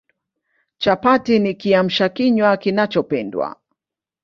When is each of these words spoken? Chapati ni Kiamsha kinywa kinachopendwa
Chapati 0.77 1.39
ni 1.39 1.53
Kiamsha 1.55 2.09
kinywa 2.15 2.51
kinachopendwa 2.61 3.55